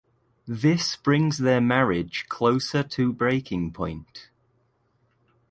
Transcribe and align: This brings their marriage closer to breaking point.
This 0.47 0.95
brings 0.95 1.37
their 1.37 1.61
marriage 1.61 2.25
closer 2.27 2.81
to 2.81 3.13
breaking 3.13 3.71
point. 3.71 4.31